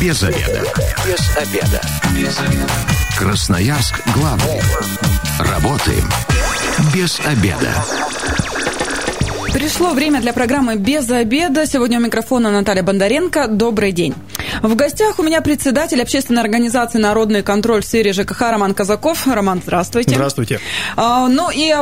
[0.00, 0.62] Без обеда.
[1.06, 1.80] Без обеда.
[2.14, 2.72] Без обеда.
[3.18, 4.62] Красноярск главный.
[5.38, 6.08] Работаем
[6.94, 7.74] без обеда.
[9.52, 11.66] Пришло время для программы «Без обеда».
[11.66, 13.48] Сегодня у микрофона Наталья Бондаренко.
[13.48, 14.14] Добрый день.
[14.62, 19.26] В гостях у меня председатель общественной организации «Народный контроль» в сфере ЖКХ Роман Казаков.
[19.26, 20.14] Роман, здравствуйте.
[20.14, 20.60] Здравствуйте.
[20.96, 21.72] А, ну и,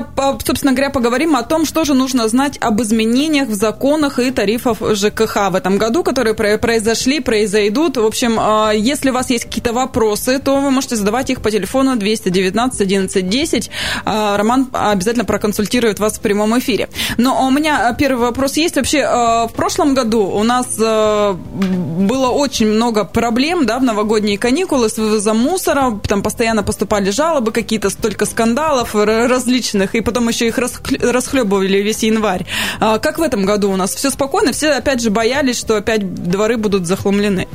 [0.45, 4.79] собственно говоря, поговорим о том, что же нужно знать об изменениях в законах и тарифах
[4.94, 7.96] ЖКХ в этом году, которые произошли, произойдут.
[7.96, 11.50] В общем, а, если у вас есть какие-то вопросы, то вы можете задавать их по
[11.50, 13.70] телефону 219 11 10.
[14.04, 16.89] Роман обязательно проконсультирует вас в прямом эфире.
[17.17, 18.76] Но у меня первый вопрос есть.
[18.76, 24.38] Вообще, а, в прошлом году у нас было очень очень много проблем, да, в новогодние
[24.38, 30.48] каникулы с вывозом мусора, там постоянно поступали жалобы какие-то, столько скандалов различных, и потом еще
[30.48, 32.47] их расхлебывали весь январь.
[32.80, 33.94] А как в этом году у нас?
[33.94, 37.47] Все спокойно, все опять же боялись, что опять дворы будут захламлены.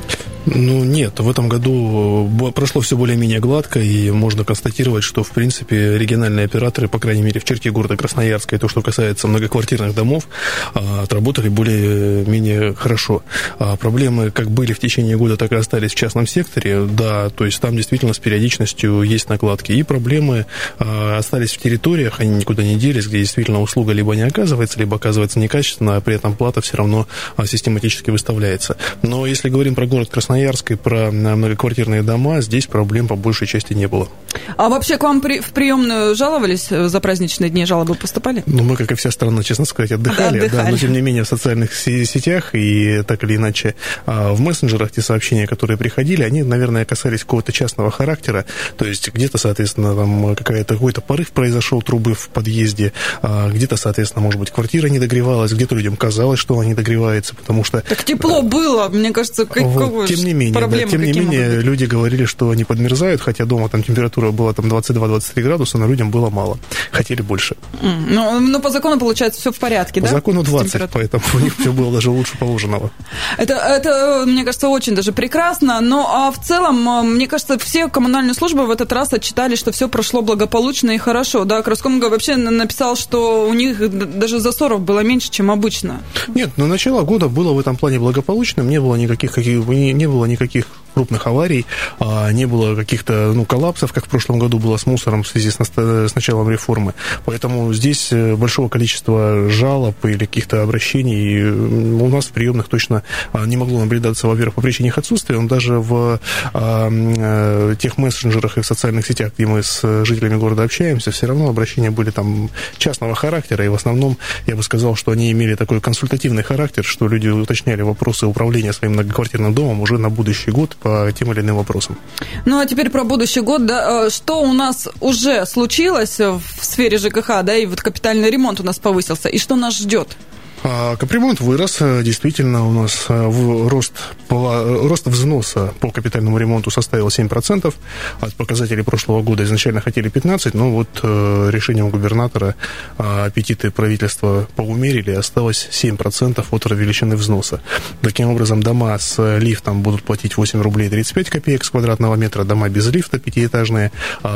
[0.44, 5.30] Ну, нет, в этом году э, прошло все более-менее гладко, и можно констатировать, что, в
[5.30, 9.94] принципе, региональные операторы, по крайней мере, в черте города Красноярска, и то, что касается многоквартирных
[9.94, 10.26] домов,
[10.74, 13.22] а, отработали более-менее хорошо.
[13.60, 17.44] А проблемы как были в течение года, так и остались в частном секторе, да, то
[17.44, 20.46] есть там действительно с периодичностью есть накладки, и проблемы
[20.78, 24.96] а, остались в территориях, они никуда не делись, где действительно услуга либо не оказывается, либо
[24.96, 27.06] оказывается некачественно, а при этом плата все равно
[27.44, 28.76] систематически выставляется.
[29.02, 33.74] Но если говорим про город Красноярск, Красноярской про многоквартирные дома здесь проблем по большей части
[33.74, 34.08] не было.
[34.56, 37.66] А вообще к вам при, в приемную жаловались э, за праздничные дни?
[37.66, 38.42] Жалобы поступали?
[38.46, 40.64] Ну, мы, как и вся страна, честно сказать, отдыхали, отдыхали.
[40.64, 43.74] Да, но тем не менее в социальных сетях и так или иначе
[44.06, 49.12] а, в мессенджерах те сообщения, которые приходили, они, наверное, касались какого-то частного характера, то есть
[49.12, 54.50] где-то, соответственно, там какая-то, какой-то порыв произошел трубы в подъезде, а, где-то, соответственно, может быть,
[54.50, 57.82] квартира не догревалась, где-то людям казалось, что она не догревается, потому что...
[57.82, 61.84] Так тепло было, мне кажется, как, вот, тем не менее, да, тем не менее, люди
[61.84, 66.30] говорили, что они подмерзают, хотя дома там температура была там 22-23 градуса, но людям было
[66.30, 66.58] мало.
[66.90, 67.56] Хотели больше.
[67.80, 68.04] Mm.
[68.08, 70.12] Ну, но по закону, получается, все в порядке, по да?
[70.12, 72.90] По закону 20, поэтому у них все было даже лучше положенного.
[73.38, 78.34] Это, это, мне кажется, очень даже прекрасно, но а в целом, мне кажется, все коммунальные
[78.34, 81.62] службы в этот раз отчитали, что все прошло благополучно и хорошо, да?
[81.62, 83.78] Краскомга вообще написал, что у них
[84.18, 86.02] даже засоров было меньше, чем обычно.
[86.28, 90.26] Нет, на начало года было в этом плане благополучным, не было никаких, не, не было
[90.26, 91.66] никаких крупных аварий,
[91.98, 95.50] а, не было каких-то ну, коллапсов, как в прошлом году было с мусором в связи
[95.50, 96.94] с, с началом реформы.
[97.24, 103.02] Поэтому здесь э, большого количества жалоб или каких-то обращений у нас в приемных точно
[103.32, 106.20] а, не могло наблюдаться, во-первых, по причине их отсутствия, он даже в
[106.52, 111.26] а, э, тех мессенджерах и в социальных сетях, где мы с жителями города общаемся, все
[111.26, 115.54] равно обращения были там частного характера, и в основном я бы сказал, что они имели
[115.54, 120.76] такой консультативный характер, что люди уточняли вопросы управления своим многоквартирным домом уже на будущий год
[120.82, 121.98] по тем или иным вопросам.
[122.44, 123.66] Ну, а теперь про будущий год.
[123.66, 128.60] Да, э, что у нас уже случилось в сфере ЖКХ, да, и вот капитальный ремонт
[128.60, 130.16] у нас повысился, и что нас ждет?
[130.64, 131.78] А, капремонт вырос.
[131.80, 133.94] Э, действительно, у нас э, рост,
[134.30, 137.74] э, рост взноса по капитальному ремонту составил 7%.
[138.20, 142.54] От показателей прошлого года изначально хотели 15%, но вот решением губернатора
[142.96, 147.60] аппетиты правительства поумерили, осталось 7% от величины взноса.
[148.00, 152.68] Таким образом, дома с лифтом будут платить 8 рублей 35 копеек с квадратного метра, дома
[152.68, 153.90] без лифта пятиэтажные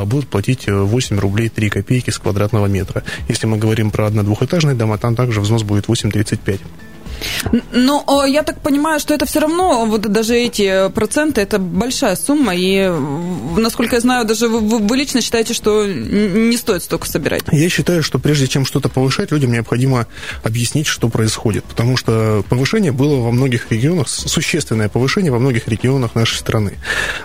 [0.05, 3.05] будут платить 8 рублей 3 копейки с квадратного метра.
[3.29, 6.61] Если мы говорим про одно-двухэтажные дома, там также взнос будет 8 35.
[7.73, 12.55] Ну, я так понимаю, что это все равно, вот даже эти проценты, это большая сумма,
[12.55, 12.89] и,
[13.57, 17.43] насколько я знаю, даже вы, вы лично считаете, что не стоит столько собирать?
[17.53, 20.07] Я считаю, что прежде чем что-то повышать, людям необходимо
[20.43, 26.15] объяснить, что происходит, потому что повышение было во многих регионах, существенное повышение во многих регионах
[26.15, 26.75] нашей страны.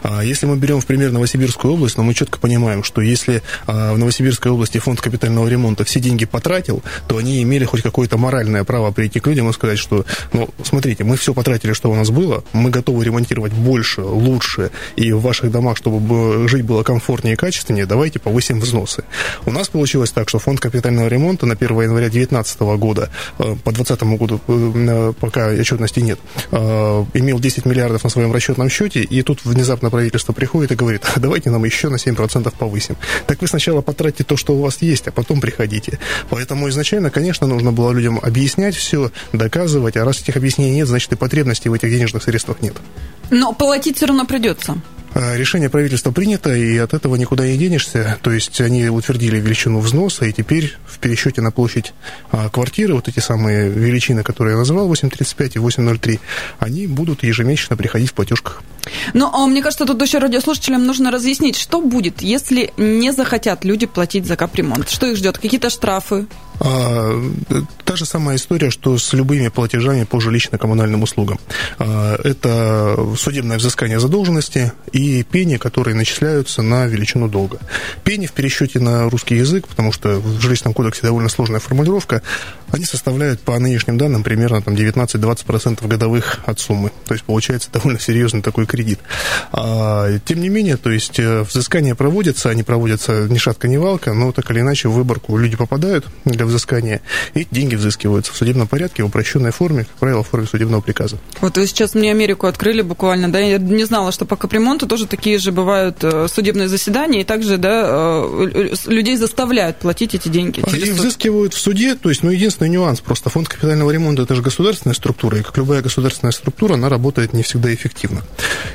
[0.04, 3.94] А если мы берем в пример Новосибирскую область, но мы четко понимаем, что если а,
[3.94, 8.64] в Новосибирской области фонд капитального ремонта все деньги потратил, то они имели хоть какое-то моральное
[8.64, 12.10] право прийти к людям и сказать, что, ну, смотрите, мы все потратили, что у нас
[12.10, 17.38] было, мы готовы ремонтировать больше, лучше, и в ваших домах, чтобы жить было комфортнее и
[17.38, 19.04] качественнее, давайте повысим взносы.
[19.46, 23.10] У нас получилось так, что фонд капитального ремонта на 1 января 2019 года,
[23.40, 26.20] э, по 2020 году э, пока отчетности нет,
[26.52, 31.04] э, имел 10 миллиардов на своем расчетном счете, и тут внезапно правительство приходит и говорит,
[31.18, 32.98] давайте нам еще на 7% повысим.
[33.28, 36.00] Так вы сначала потратите то, что у вас есть, а потом приходите.
[36.30, 40.88] Поэтому изначально, конечно, нужно было людям объяснять все, доказывать, доказывать, а раз этих объяснений нет,
[40.88, 42.74] значит и потребностей в этих денежных средствах нет.
[43.30, 44.78] Но платить все равно придется.
[45.14, 48.18] А, решение правительства принято, и от этого никуда не денешься.
[48.22, 51.94] То есть они утвердили величину взноса, и теперь в пересчете на площадь
[52.32, 56.20] а, квартиры, вот эти самые величины, которые я назвал, 8,35 и 8,03,
[56.60, 58.62] они будут ежемесячно приходить в платежках.
[59.14, 63.86] Ну, а мне кажется, тут еще радиослушателям нужно разъяснить, что будет, если не захотят люди
[63.86, 64.90] платить за капремонт.
[64.90, 65.38] Что их ждет?
[65.38, 66.26] Какие-то штрафы?
[66.64, 67.20] А,
[67.86, 71.40] та же самая история, что с любыми платежами по жилищно-коммунальным услугам.
[71.80, 77.60] А, это судебное взыскание задолженности и пени, которые начисляются на величину долга.
[78.04, 82.22] Пени в пересчете на русский язык, потому что в жилищном кодексе довольно сложная формулировка,
[82.72, 86.92] они составляют по нынешним данным примерно там, 19-20% годовых от суммы.
[87.06, 89.00] То есть получается довольно серьезный такой кредит.
[89.52, 94.14] А, тем не менее, то есть э, взыскания проводятся, они проводятся ни шатка, ни валка,
[94.14, 97.02] но так или иначе в выборку люди попадают для взыскания,
[97.34, 101.18] и деньги взыскиваются в судебном порядке в упрощенной форме, как правило, в форме судебного приказа.
[101.42, 105.08] Вот вы сейчас мне Америку открыли буквально, да, я не знала, что по капремонту тоже
[105.08, 110.60] такие же бывают э, судебные заседания, и также, да, э, людей заставляют платить эти деньги.
[110.60, 110.74] Суд.
[110.74, 114.94] взыскивают в суде, то есть, ну, единственный нюанс, просто фонд капитального ремонта– это же государственная
[114.94, 118.22] структура, и как любая государственная структура, она работает не всегда эффективно.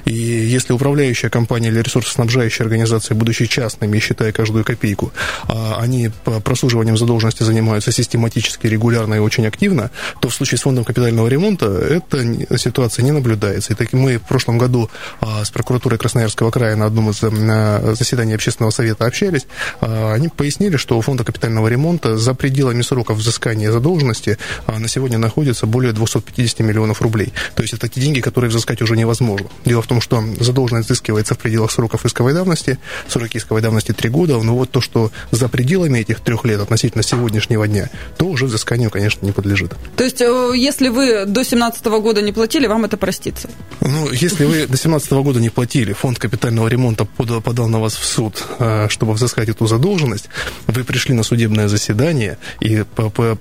[0.07, 5.13] И если управляющая компания или ресурсоснабжающая организация, будучи частными, считая каждую копейку,
[5.49, 9.91] а они по прослуживанием задолженности занимаются занимаются систематически, регулярно и очень активно,
[10.21, 13.73] то в случае с фондом капитального ремонта эта ситуация не наблюдается.
[13.73, 14.89] И так мы в прошлом году
[15.21, 19.49] а, с прокуратурой Красноярского края на одном из заседаний общественного совета общались.
[19.81, 24.87] А, они пояснили, что у фонда капитального ремонта за пределами сроков взыскания задолженности а, на
[24.87, 27.33] сегодня находится более 250 миллионов рублей.
[27.57, 29.49] То есть это те деньги, которые взыскать уже невозможно.
[29.65, 34.09] Дело в том, что задолженность взыскивается в пределах сроков исковой давности, сроки исковой давности 3
[34.09, 38.47] года, но вот то, что за пределами этих трех лет относительно сегодняшнего дня, то уже
[38.47, 39.75] взысканию, конечно, не подлежит.
[39.97, 43.51] То есть, э, если вы до 2017 года не платили, вам это простится?
[43.81, 47.95] Ну, если вы до 2017 года не платили, фонд капитального ремонта подал, подал на вас
[47.95, 50.29] в суд, э, чтобы взыскать эту задолженность,
[50.67, 52.85] вы пришли на судебное заседание и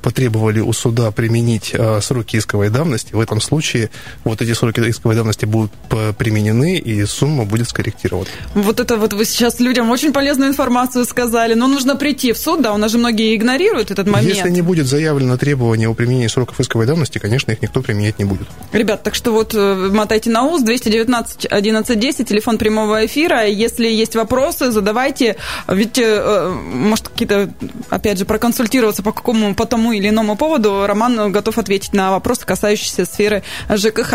[0.02, 3.90] потребовали у суда применить э, сроки исковой давности, в этом случае
[4.24, 5.72] вот эти сроки исковой давности будут
[6.18, 8.28] применены, и сумма будет скорректирована.
[8.54, 12.62] Вот это вот вы сейчас людям очень полезную информацию сказали, но нужно прийти в суд,
[12.62, 14.34] да, у нас же многие игнорируют этот момент.
[14.34, 18.25] Если не будет заявлено требование о применении сроков исковой давности, конечно, их никто применять не
[18.25, 18.48] будет.
[18.72, 23.45] Ребят, так что вот э, мотайте на ус, 219 11 10, телефон прямого эфира.
[23.45, 25.36] Если есть вопросы, задавайте.
[25.68, 27.50] Ведь, э, может, какие-то,
[27.89, 32.45] опять же, проконсультироваться по какому, по тому или иному поводу, Роман готов ответить на вопросы,
[32.45, 34.13] касающиеся сферы ЖКХ.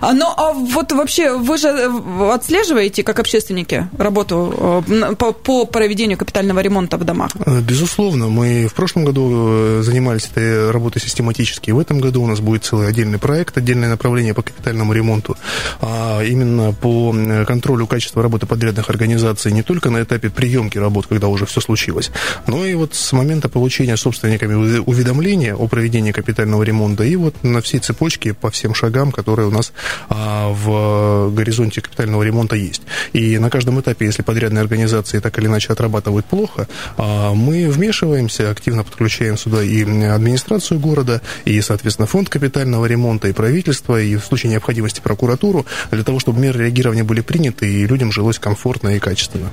[0.00, 4.84] А, ну, а вот вообще, вы же э, отслеживаете, как общественники, работу
[5.18, 7.30] по, по проведению капитального ремонта в домах?
[7.46, 8.28] Безусловно.
[8.28, 11.70] Мы в прошлом году э, занимались этой работой систематически.
[11.70, 15.36] И в этом году у нас будет целый отдельный проект, отдельное направление по капитальному ремонту,
[15.80, 17.14] а именно по
[17.46, 22.10] контролю качества работы подрядных организаций не только на этапе приемки работ, когда уже все случилось,
[22.46, 27.60] но и вот с момента получения собственниками уведомления о проведении капитального ремонта и вот на
[27.60, 29.72] всей цепочке по всем шагам, которые у нас
[30.08, 32.82] а, в горизонте капитального ремонта есть.
[33.12, 38.50] И на каждом этапе, если подрядные организации так или иначе отрабатывают плохо, а, мы вмешиваемся,
[38.50, 44.24] активно подключаем сюда и администрацию города, и, соответственно, фонд капитального ремонта, и правительство, и в
[44.24, 48.98] случае необходимости прокуратуру, для того, чтобы меры реагирования были приняты, и людям жилось комфортно и
[48.98, 49.50] качественно.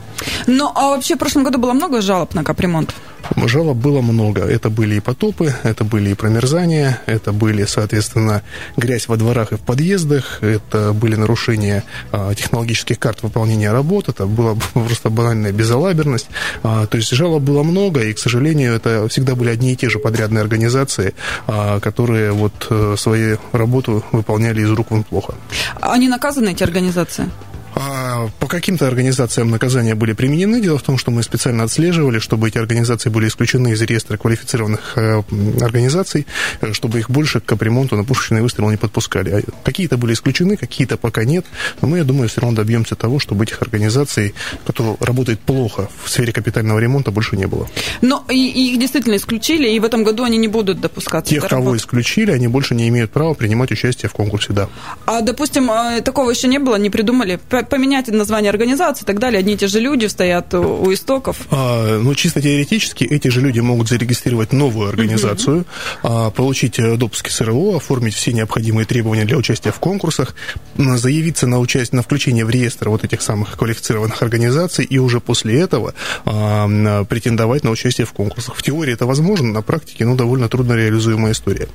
[0.48, 2.94] Ну, а вообще в прошлом году было много жалоб на капремонт?
[3.36, 4.42] Жалоб было много.
[4.42, 8.44] Это были и потопы, это были и промерзания, это были, соответственно,
[8.78, 14.26] грязь во дворах и в подъездах, это были нарушения а, технологических карт выполнения работ, это
[14.26, 16.28] была просто банальная безалаберность.
[16.64, 19.90] А, то есть жалоб было много, и, к сожалению, это всегда были одни и те
[19.90, 21.14] же подрядные организации,
[21.48, 25.36] а, которые вот э, свою работу выполняли из рук вон плохо.
[25.82, 27.30] Они наказаны, эти организации?
[27.76, 30.62] А, по каким-то организациям наказания были применены.
[30.62, 34.94] Дело в том, что мы специально отслеживали, чтобы эти организации были исключены из реестра квалифицированных
[34.96, 35.24] э,
[35.62, 36.26] организаций,
[36.62, 39.30] э, чтобы их больше к капремонту на пушечный выстрел не подпускали.
[39.30, 41.46] А какие-то были исключены, какие-то пока нет.
[41.82, 44.34] Но мы, я думаю, все равно добьемся того, чтобы этих организаций,
[44.66, 47.68] которые работают плохо в сфере капитального ремонта, больше не было.
[48.02, 51.30] Но и, их действительно исключили, и в этом году они не будут допускаться.
[51.34, 51.78] Тех, кого работы.
[51.78, 54.70] исключили, они больше не имеют права принимать участие в конкурсе, да.
[55.06, 59.40] А, допустим, э, такого еще не было, не придумали поменять название организации и так далее.
[59.40, 61.38] Одни и те же люди стоят у истоков.
[61.52, 65.66] А, ну, чисто теоретически эти же люди могут зарегистрировать новую организацию, угу.
[66.04, 70.36] а, получить э, допуск СРО, оформить все необходимые требования для участия в конкурсах,
[70.78, 75.60] заявиться на, участие, на включение в реестр вот этих самых квалифицированных организаций и уже после
[75.60, 75.94] этого
[76.26, 78.56] а, претендовать на участие в конкурсах.
[78.56, 81.68] В теории это возможно, на практике, ну, довольно трудно реализуемая история.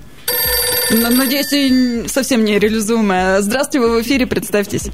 [0.90, 3.42] Надеюсь, совсем не реализуемая.
[3.42, 4.90] Здравствуйте, вы в эфире, представьтесь.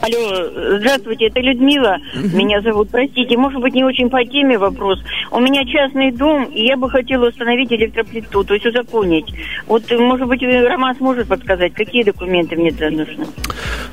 [0.00, 1.96] Алло, здравствуйте, это Людмила.
[2.14, 2.90] Меня зовут.
[2.90, 4.98] Простите, может быть, не очень по теме вопрос.
[5.30, 9.26] У меня частный дом, и я бы хотела установить электроплиту, то есть узаконить.
[9.66, 13.26] Вот, может быть, Роман сможет подсказать, какие документы мне тогда нужны?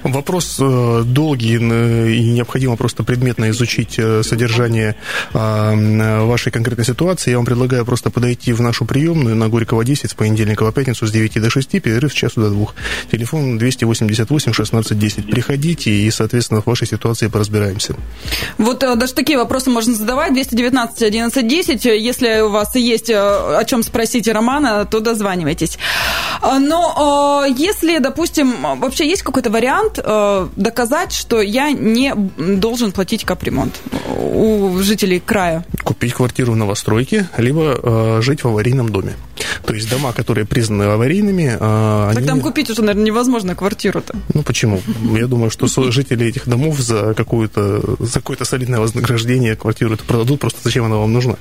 [0.03, 4.95] Вопрос э, долгий, и необходимо просто предметно изучить э, содержание
[5.33, 7.31] э, вашей конкретной ситуации.
[7.31, 11.07] Я вам предлагаю просто подойти в нашу приемную на Горького 10 с понедельника по пятницу
[11.07, 12.67] с 9 до 6, перерыв с часу до 2.
[13.11, 15.25] Телефон 288 16 10.
[15.29, 17.95] Приходите и, соответственно, в вашей ситуации поразбираемся.
[18.57, 20.33] Вот э, даже такие вопросы можно задавать.
[20.33, 21.85] 219 11 10.
[21.85, 25.77] Если у вас есть э, о чем спросить Романа, то дозванивайтесь.
[26.41, 29.99] А, но э, если, допустим, вообще есть какой-то вариант
[30.55, 33.73] доказать, что я не должен платить капремонт
[34.17, 35.65] у жителей края?
[35.83, 39.13] Купить квартиру в новостройке, либо жить в аварийном доме.
[39.65, 41.57] То есть дома, которые признаны аварийными...
[41.59, 42.27] Так они...
[42.27, 44.15] там купить уже, наверное, невозможно квартиру-то.
[44.33, 44.81] Ну, почему?
[45.17, 50.39] Я думаю, что жители этих домов за, какую-то, за какое-то солидное вознаграждение квартиру это продадут,
[50.39, 51.35] просто зачем она вам нужна?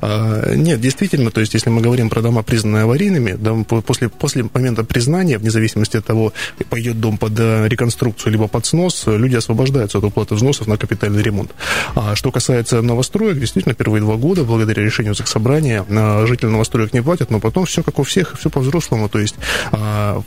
[0.00, 4.48] А, нет, действительно, то есть если мы говорим про дома, признанные аварийными, дом, после, после
[4.52, 6.32] момента признания, вне зависимости от того,
[6.68, 11.22] пойдет дом под э, реконструкцию либо под снос, люди освобождаются от уплаты взносов на капитальный
[11.22, 11.52] ремонт.
[11.94, 15.84] А что касается новостроек, действительно, первые два года, благодаря решению собрания,
[16.26, 19.08] жители новостроек не платят, но потом все как у всех, все по-взрослому.
[19.08, 19.36] То есть
[19.72, 20.22] а,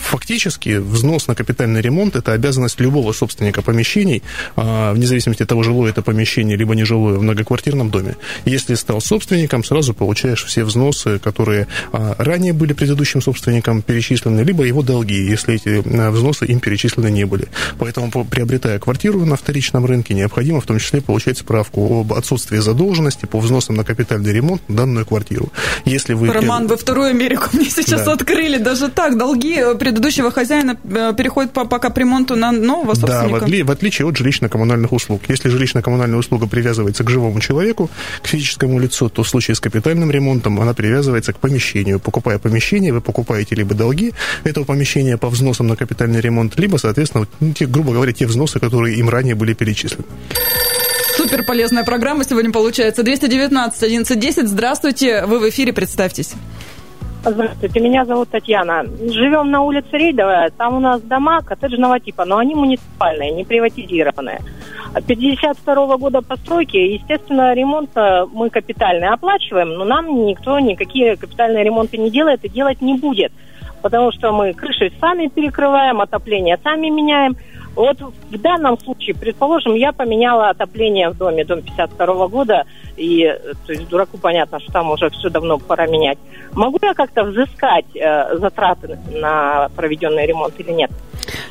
[0.00, 4.22] фактически взнос на капитальный ремонт– это обязанность любого собственника помещений,
[4.56, 8.16] а, вне зависимости от того, жилое это помещение, либо нежилое в многоквартирном доме.
[8.44, 14.64] Если стал собственником, сразу получаешь все взносы, которые а, ранее были предыдущим собственником перечислены, либо
[14.64, 17.48] его долги, если эти а, взносы им перечислены не были.
[17.78, 23.26] Поэтому, приобретая квартиру на вторичном рынке, необходимо в том числе получать справку об отсутствии задолженности
[23.26, 25.52] по взносам на капитальный ремонт на данную квартиру.
[25.84, 26.32] Если вы...
[26.32, 28.12] Роман, вы вторую Америку мне сейчас да.
[28.12, 28.58] открыли.
[28.58, 32.94] Даже так, долги предыдущего хозяина э, переходят по, по капремонту на нового.
[33.06, 35.22] Да, в, отли, в отличие от жилищно-коммунальных услуг.
[35.28, 37.90] Если жилищно-коммунальная услуга привязывается к живому человеку,
[38.22, 42.00] к физическому лицу, то в случае с капитальным ремонтом она привязывается к помещению.
[42.00, 44.12] Покупая помещение, вы покупаете либо долги
[44.44, 48.58] этого помещения по взносам на капитальный ремонт, либо, соответственно, ну, те, грубо говоря, те взносы,
[48.58, 50.04] которые им ранее были перечислены.
[51.16, 53.02] Супер полезная программа сегодня получается.
[53.02, 54.48] 219 1110.
[54.48, 56.32] Здравствуйте, вы в эфире, представьтесь.
[57.24, 58.84] Здравствуйте, меня зовут Татьяна.
[58.84, 60.50] Живем на улице Рейдовая.
[60.50, 64.40] Там у нас дома коттеджного типа, но они муниципальные, не приватизированные.
[65.06, 67.90] 52 -го года постройки, естественно, ремонт
[68.32, 73.32] мы капитальный оплачиваем, но нам никто никакие капитальные ремонты не делает и делать не будет.
[73.82, 77.36] Потому что мы крыши сами перекрываем, отопление сами меняем.
[77.74, 82.64] Вот в данном случае, предположим, я поменяла отопление в доме, дом 52 -го года,
[82.96, 83.24] и
[83.66, 86.18] то есть дураку понятно, что там уже все давно пора менять.
[86.52, 90.90] Могу я как-то взыскать э, затраты на проведенный ремонт или нет?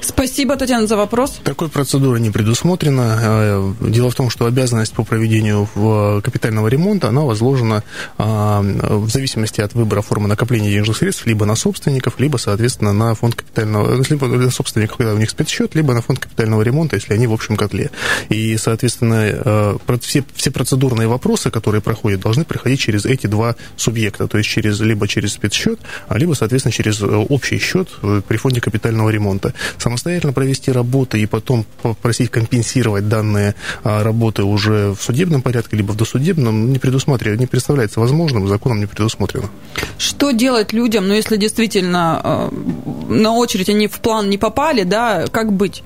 [0.01, 1.39] Спасибо, Татьяна, за вопрос.
[1.43, 3.19] Такой процедуры не предусмотрено.
[3.21, 7.83] Э, дело в том, что обязанность по проведению э, капитального ремонта, она возложена
[8.17, 13.13] а, в зависимости от выбора формы накопления денежных средств либо на собственников, либо, соответственно, на
[13.13, 16.95] фонд капитального, э, либо на собственников, когда у них спецсчет, либо на фонд капитального ремонта,
[16.95, 17.91] если они в общем котле.
[18.29, 24.39] И, соответственно, все, все процедурные вопросы, которые проходят, должны проходить через эти два субъекта, то
[24.39, 27.89] есть через, либо через спецсчет, а либо, соответственно, через общий счет
[28.27, 29.53] при фонде капитального ремонта.
[29.91, 35.91] Самостоятельно провести работы и потом попросить компенсировать данные а, работы уже в судебном порядке, либо
[35.91, 39.49] в досудебном, не предусматривает, не представляется возможным, законом не предусмотрено.
[39.97, 45.25] Что делать людям, ну, если действительно э, на очередь они в план не попали, да,
[45.29, 45.83] как быть?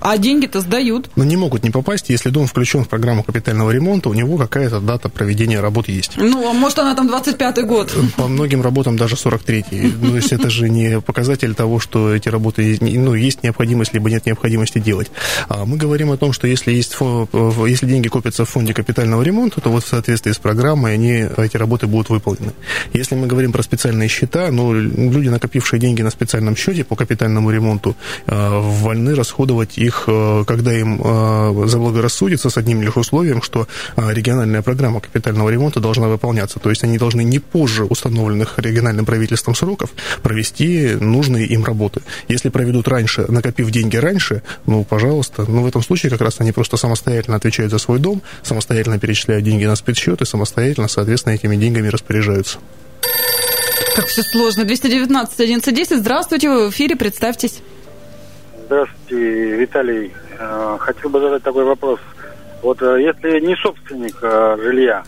[0.00, 1.10] А деньги-то сдают.
[1.16, 4.80] Но не могут не попасть, если дом включен в программу капитального ремонта, у него какая-то
[4.80, 6.12] дата проведения работ есть.
[6.16, 7.94] Ну, а может, она там 25-й год?
[8.16, 9.92] По многим работам даже 43-й.
[10.00, 14.10] Ну, то есть это же не показатель того, что эти работы, ну, есть необходимость, либо
[14.10, 15.10] нет необходимости делать.
[15.48, 16.96] А мы говорим о том, что если, есть,
[17.66, 21.56] если деньги копятся в фонде капитального ремонта, то вот в соответствии с программой они, эти
[21.56, 22.52] работы будут выполнены.
[22.92, 27.50] Если мы говорим про специальные счета, ну, люди, накопившие деньги на специальном счете по капитальному
[27.50, 33.42] ремонту, а, вольны расходовать их их, э, когда им э, заблагорассудится с одним лишь условием,
[33.42, 33.66] что
[33.96, 36.58] э, региональная программа капитального ремонта должна выполняться.
[36.58, 39.90] То есть они должны не позже установленных региональным правительством сроков
[40.22, 42.00] провести нужные им работы.
[42.28, 45.44] Если проведут раньше, накопив деньги раньше, ну, пожалуйста.
[45.48, 49.44] Но в этом случае как раз они просто самостоятельно отвечают за свой дом, самостоятельно перечисляют
[49.44, 52.58] деньги на спецсчет и самостоятельно, соответственно, этими деньгами распоряжаются.
[53.96, 54.64] Как все сложно.
[54.64, 55.98] 219 1110.
[55.98, 57.60] Здравствуйте, вы в эфире, представьтесь.
[58.70, 60.12] Здравствуйте, Виталий.
[60.38, 61.98] Э, хотел бы задать такой вопрос.
[62.62, 65.02] Вот э, если не собственник э, жилья,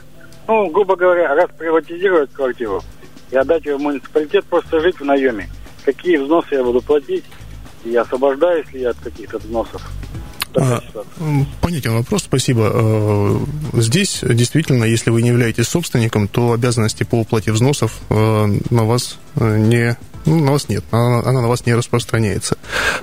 [0.48, 2.82] ну, грубо говоря, раз приватизировать квартиру
[3.30, 5.48] и отдать ее в муниципалитет, просто жить в наеме,
[5.84, 7.24] какие взносы я буду платить
[7.84, 9.88] и освобождаюсь ли я от каких-то взносов?
[10.56, 10.80] А,
[11.60, 13.38] понятен вопрос, спасибо.
[13.74, 19.96] Здесь действительно, если вы не являетесь собственником, то обязанности по уплате взносов на вас не
[20.24, 22.56] ну, на вас нет, она, она на вас не распространяется.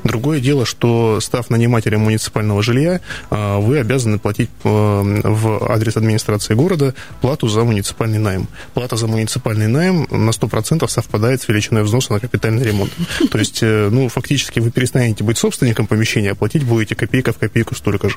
[0.03, 6.53] Другое дело, что став нанимателем муниципального жилья, а, вы обязаны платить э, в адрес администрации
[6.53, 8.47] города плату за муниципальный найм.
[8.73, 12.91] Плата за муниципальный найм на 100% совпадает с величиной взноса на капитальный ремонт.
[13.31, 17.37] То есть, э, ну, фактически вы перестанете быть собственником помещения, а платить будете копейка в
[17.37, 18.15] копейку столько же.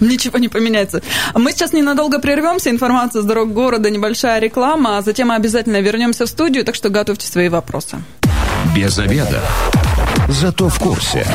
[0.00, 1.02] Ничего не поменяется.
[1.34, 2.70] Мы сейчас ненадолго прервемся.
[2.70, 7.26] Информация с дорог города, небольшая реклама, а затем обязательно вернемся в студию, так что готовьте
[7.26, 7.98] свои вопросы.
[8.74, 9.40] Без обеда.
[10.28, 11.26] Зато в курсе.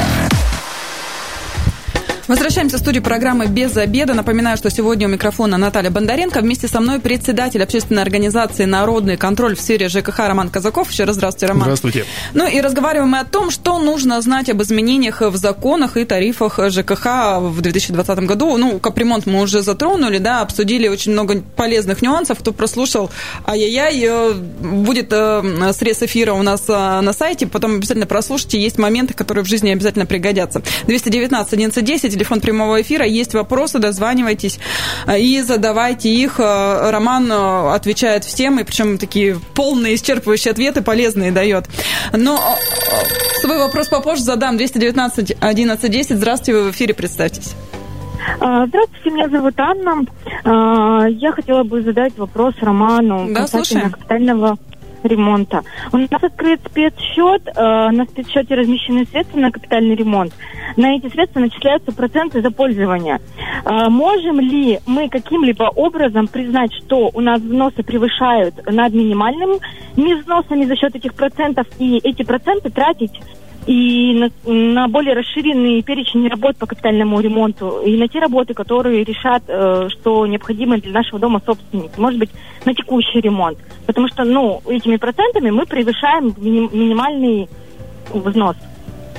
[2.30, 4.14] Возвращаемся в студию программы «Без обеда».
[4.14, 6.42] Напоминаю, что сегодня у микрофона Наталья Бондаренко.
[6.42, 10.92] Вместе со мной председатель общественной организации «Народный контроль» в сфере ЖКХ Роман Казаков.
[10.92, 11.64] Еще раз здравствуйте, Роман.
[11.64, 12.06] Здравствуйте.
[12.36, 16.60] Ну и разговариваем мы о том, что нужно знать об изменениях в законах и тарифах
[16.70, 18.58] ЖКХ в 2020 году.
[18.58, 22.38] Ну, капремонт мы уже затронули, да, обсудили очень много полезных нюансов.
[22.38, 23.10] Кто прослушал,
[23.48, 28.62] ай-яй-яй, э, будет э, срез эфира у нас э, на сайте, потом обязательно прослушайте.
[28.62, 30.62] Есть моменты, которые в жизни обязательно пригодятся.
[30.86, 33.06] 219 1110 телефон прямого эфира.
[33.06, 34.60] Есть вопросы, дозванивайтесь
[35.08, 36.40] э, и задавайте их.
[36.40, 41.68] Э, Роман э, отвечает всем, и причем такие полные, исчерпывающие ответы, полезные дает.
[42.12, 42.40] Но
[43.42, 44.58] свой вопрос попозже задам.
[44.58, 46.18] 219 1110.
[46.18, 47.56] Здравствуйте, вы в эфире, представьтесь.
[48.42, 50.06] А, здравствуйте, меня зовут Анна.
[50.44, 53.92] А, я хотела бы задать вопрос Роману да, касательно слушаем.
[53.92, 54.58] капитального
[55.04, 55.64] ремонта.
[55.92, 60.34] У нас открыт спецсчет, э, на спецсчете размещены средства на капитальный ремонт.
[60.78, 63.20] На эти средства начисляются проценты за пользование.
[63.66, 69.60] Э, можем ли мы каким-либо образом признать, что у нас взносы превышают над минимальными
[69.96, 73.20] взносами за счет этих процентов, и эти проценты тратить
[73.70, 79.04] и на, на более расширенный перечень работ по капитальному ремонту, и на те работы, которые
[79.04, 82.02] решат, э, что необходимо для нашего дома собственника.
[82.02, 82.32] Может быть,
[82.66, 83.60] на текущий ремонт.
[83.86, 87.48] Потому что, ну, этими процентами мы превышаем минимальный
[88.12, 88.56] взнос.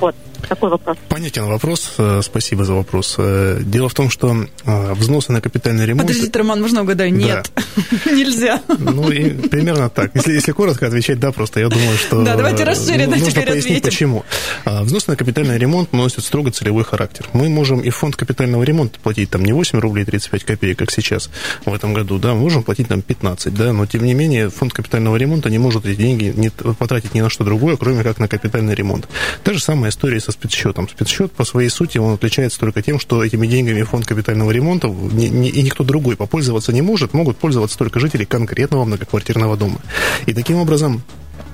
[0.01, 0.15] Вот
[0.47, 0.97] такой вопрос.
[1.09, 1.93] Понятен вопрос.
[1.97, 3.15] Э, спасибо за вопрос.
[3.17, 6.07] Э, дело в том, что э, взносы на капитальный ремонт...
[6.07, 7.13] Подождите, Роман, можно угадаю?
[7.13, 8.11] Нет, да.
[8.11, 8.61] нельзя.
[8.67, 10.15] Ну, и примерно так.
[10.15, 12.23] Если, если коротко отвечать, да, просто я думаю, что...
[12.23, 13.89] Да, давайте расширим, нужно теперь пояснить, ответим.
[13.89, 14.25] почему.
[14.65, 17.27] Взносы на капитальный ремонт носят строго целевой характер.
[17.33, 21.29] Мы можем и фонд капитального ремонта платить там не 8 рублей 35 копеек, как сейчас
[21.65, 24.73] в этом году, да, мы можем платить там 15, да, но тем не менее фонд
[24.73, 28.27] капитального ремонта не может эти деньги не, потратить ни на что другое, кроме как на
[28.27, 29.07] капитальный ремонт.
[29.43, 30.87] Та же самая история со спецсчетом.
[30.89, 35.27] Спецсчет по своей сути он отличается только тем, что этими деньгами фонд капитального ремонта ни,
[35.27, 39.79] ни, и никто другой попользоваться не может, могут пользоваться только жители конкретного многоквартирного дома.
[40.25, 41.03] И таким образом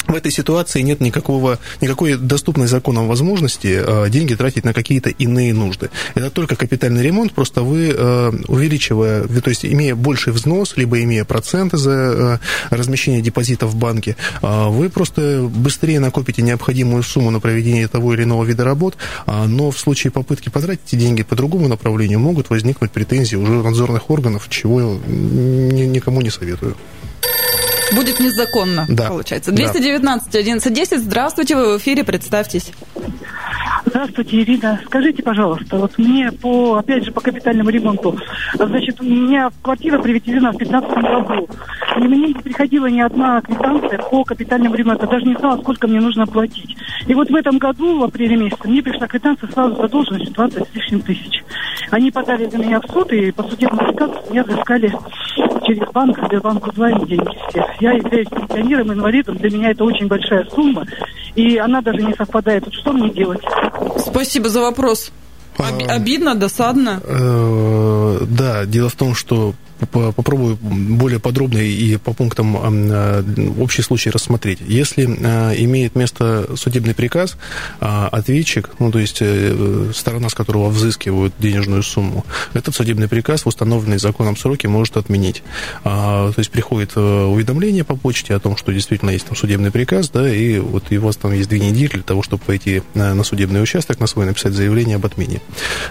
[0.07, 5.53] в этой ситуации нет никакого, никакой доступной законом возможности э, деньги тратить на какие-то иные
[5.53, 5.89] нужды.
[6.15, 11.25] Это только капитальный ремонт, просто вы, э, увеличивая, то есть имея больший взнос, либо имея
[11.25, 12.37] проценты за э,
[12.69, 18.23] размещение депозита в банке, э, вы просто быстрее накопите необходимую сумму на проведение того или
[18.23, 22.91] иного вида работ, э, но в случае попытки потратить деньги по другому направлению могут возникнуть
[22.91, 26.75] претензии уже надзорных органов, чего никому не советую.
[27.95, 29.07] Будет незаконно, да.
[29.07, 29.51] получается.
[29.51, 30.99] 219 1110.
[30.99, 32.71] Здравствуйте, вы в эфире, представьтесь.
[33.85, 34.81] Здравствуйте, Ирина.
[34.85, 38.19] Скажите, пожалуйста, вот мне по, опять же, по капитальному ремонту,
[38.53, 41.47] значит, у меня квартира приватизирована в 2015 году.
[41.95, 45.07] И мне не приходила ни одна квитанция по капитальному ремонту.
[45.07, 46.75] Даже не знала, сколько мне нужно платить.
[47.07, 50.75] И вот в этом году, в апреле месяце, мне пришла квитанция сразу задолженность 20 с
[50.75, 51.43] лишним тысяч.
[51.89, 54.93] Они подали за меня в суд, и по судебному приказу меня взыскали
[55.67, 57.65] через банк, Сбербанк онлайн деньги все.
[57.79, 60.85] Я являюсь пенсионером, инвалидом, для меня это очень большая сумма,
[61.35, 62.65] и она даже не совпадает.
[62.65, 63.41] Вот что мне делать?
[63.97, 65.11] Спасибо за вопрос.
[65.57, 67.01] Обидно, досадно?
[67.03, 69.53] Э, да, дело в том, что
[69.85, 73.23] попробую более подробно и по пунктам э,
[73.59, 74.59] общий случай рассмотреть.
[74.67, 77.37] Если э, имеет место судебный приказ,
[77.79, 83.43] а ответчик, ну, то есть э, сторона, с которого взыскивают денежную сумму, этот судебный приказ
[83.43, 85.43] в установленные законом сроки может отменить.
[85.83, 90.09] А, то есть приходит уведомление по почте о том, что действительно есть там судебный приказ,
[90.09, 93.61] да, и вот у вас там есть две недели для того, чтобы пойти на судебный
[93.61, 95.41] участок, на свой написать заявление об отмене.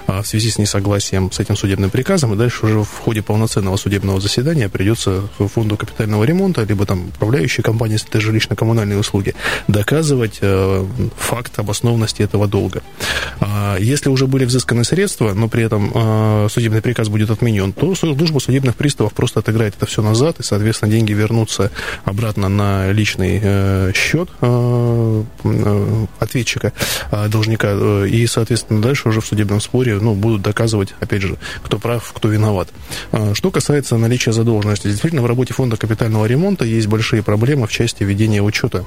[0.07, 3.76] А в связи с несогласием с этим судебным приказом, и дальше уже в ходе полноценного
[3.77, 9.35] финала судебного заседания придется фонду капитального ремонта, либо там управляющей компании, если это жилищно-коммунальные услуги,
[9.69, 10.87] доказывать э,
[11.17, 12.83] факт обоснованности этого долга.
[13.41, 17.95] А если уже были взысканы средства, но при этом э, судебный приказ будет отменен, то
[17.95, 21.71] служба судебных приставов просто отыграет это все назад, и, соответственно, деньги вернутся
[22.05, 26.73] обратно на личный э, счет э, э, ответчика,
[27.11, 27.73] э, должника,
[28.07, 32.29] и, соответственно, дальше уже в судебном споре ну, будут доказывать, опять же, кто прав, кто
[32.29, 32.69] виноват.
[33.35, 33.66] Что касается
[33.99, 38.85] наличия задолженности, действительно, в работе фонда капитального ремонта есть большие проблемы в части ведения учета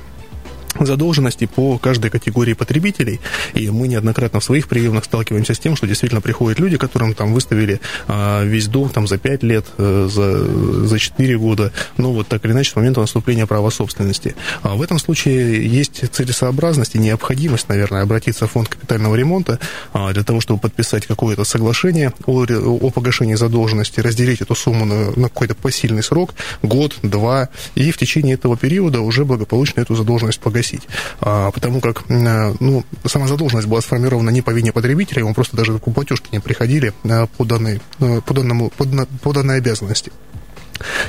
[0.80, 3.20] задолженности по каждой категории потребителей.
[3.54, 7.34] И мы неоднократно в своих приемах сталкиваемся с тем, что действительно приходят люди, которым там
[7.34, 12.28] выставили а, весь дом там, за 5 лет, э, за, за 4 года, ну вот
[12.28, 14.36] так или иначе с момента наступления права собственности.
[14.62, 19.60] А в этом случае есть целесообразность и необходимость, наверное, обратиться в фонд капитального ремонта
[19.94, 25.12] а, для того, чтобы подписать какое-то соглашение о, о погашении задолженности, разделить эту сумму на,
[25.16, 30.40] на какой-то посильный срок, год, два, и в течение этого периода уже благополучно эту задолженность
[30.40, 30.88] погасить погасить.
[31.22, 35.58] А, потому как э, ну, сама задолженность была сформирована не по вине потребителя, ему просто
[35.58, 38.86] даже платежки не приходили э, по данной, э, по данному, по,
[39.22, 40.12] по данной обязанности.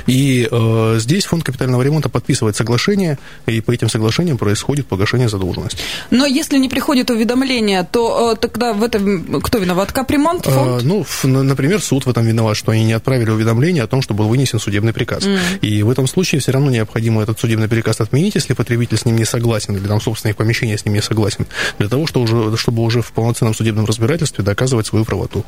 [0.07, 5.77] И э, здесь фонд капитального ремонта подписывает соглашение, и по этим соглашениям происходит погашение задолженности.
[6.09, 9.91] Но если не приходит уведомление, то э, тогда в этом кто виноват?
[9.91, 10.81] Капремонт, э, фонд?
[10.81, 14.01] Э, ну, в, например, суд в этом виноват, что они не отправили уведомление о том,
[14.01, 15.23] что был вынесен судебный приказ.
[15.23, 15.59] Mm.
[15.61, 19.15] И в этом случае все равно необходимо этот судебный приказ отменить, если потребитель с ним
[19.15, 21.45] не согласен, или там собственник помещения с ним не согласен,
[21.79, 25.43] для того, чтобы уже, чтобы уже в полноценном судебном разбирательстве доказывать свою правоту.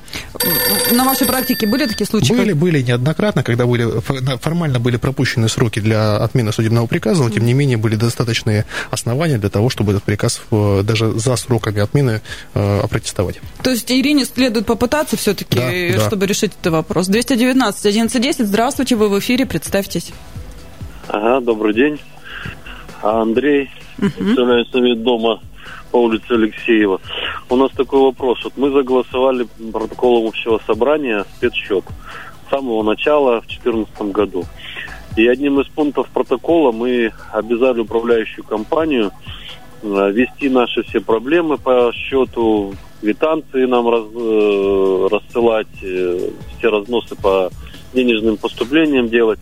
[0.92, 2.34] На вашей практике были такие случаи?
[2.34, 3.86] Были, были неоднократно, когда были
[4.39, 9.38] формально были пропущены сроки для отмены судебного приказа, но тем не менее были достаточные основания
[9.38, 12.21] для того, чтобы этот приказ э, даже за сроками отмены
[12.54, 13.39] э, опротестовать.
[13.63, 16.28] То есть Ирине следует попытаться все-таки, да, чтобы да.
[16.28, 17.08] решить этот вопрос.
[17.08, 20.12] 219 1110, здравствуйте, вы в эфире, представьтесь.
[21.08, 21.99] Ага, добрый день.
[23.02, 24.10] Андрей, угу.
[24.10, 25.41] представляю совет дома
[25.91, 26.99] по улице Алексеева.
[27.49, 28.43] У нас такой вопрос.
[28.43, 31.86] Вот мы заголосовали протоколом общего собрания спецсчет
[32.50, 34.46] самого начала в 2014 году.
[35.16, 39.12] И одним из пунктов протокола мы обязали управляющую компанию
[39.84, 47.16] э, вести наши все проблемы по счету, квитанции нам раз, э, рассылать, э, все разносы
[47.16, 47.52] по
[47.94, 49.40] денежным поступлениям делать.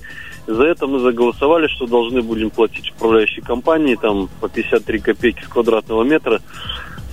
[0.47, 5.47] За это мы заголосовали, что должны будем платить управляющей компании там по 53 копейки с
[5.47, 6.41] квадратного метра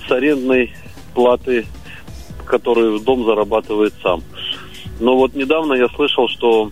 [0.07, 0.73] с арендной
[1.13, 1.65] платы,
[2.45, 4.23] которую дом зарабатывает сам.
[4.99, 6.71] Но вот недавно я слышал, что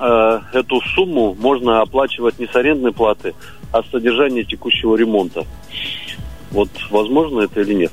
[0.00, 3.34] э, эту сумму можно оплачивать не с арендной платы,
[3.72, 5.44] а с содержания текущего ремонта.
[6.50, 7.92] Вот возможно это или нет?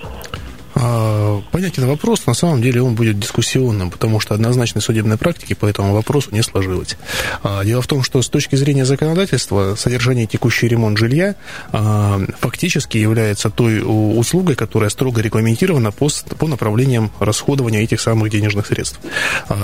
[0.82, 5.68] А, понятен вопрос, на самом деле он будет дискуссионным, потому что однозначной судебной практики по
[5.68, 6.98] этому вопросу не сложилось.
[7.44, 11.36] А, дело в том, что с точки зрения законодательства содержание текущий ремонт жилья
[11.72, 18.66] а, фактически является той услугой, которая строго регламентирована по, по направлениям расходования этих самых денежных
[18.66, 19.00] средств.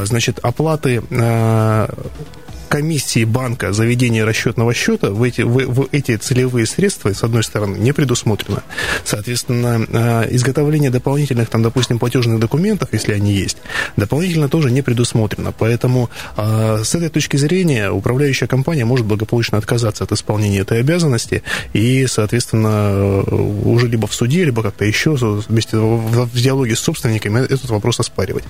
[0.03, 1.01] Значит, оплаты
[2.67, 7.43] комиссии банка за ведение расчетного счета в эти, в, в эти целевые средства, с одной
[7.43, 8.63] стороны, не предусмотрено.
[9.03, 13.57] Соответственно, э, изготовление дополнительных, там, допустим, платежных документов, если они есть,
[13.95, 15.51] дополнительно тоже не предусмотрено.
[15.51, 21.43] Поэтому э, с этой точки зрения управляющая компания может благополучно отказаться от исполнения этой обязанности
[21.73, 27.39] и, соответственно, э, уже либо в суде, либо как-то еще вместе в, диалоге с собственниками
[27.39, 28.43] этот вопрос оспаривать.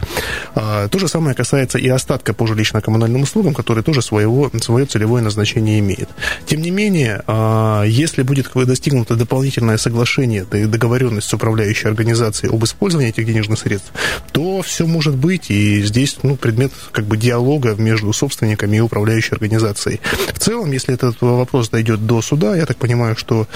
[0.55, 5.21] А, то же самое касается и остатка по жилищно-коммунальным услугам, которые тоже своего, свое целевое
[5.21, 6.09] назначение имеет.
[6.45, 13.09] Тем не менее, а, если будет достигнуто дополнительное соглашение, договоренность с управляющей организацией об использовании
[13.09, 13.91] этих денежных средств,
[14.31, 19.33] то все может быть, и здесь ну, предмет как бы диалога между собственниками и управляющей
[19.33, 19.99] организацией.
[20.33, 23.47] В целом, если этот вопрос дойдет до суда, я так понимаю, что